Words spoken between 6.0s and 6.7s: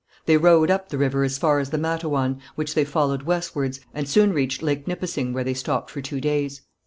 two days.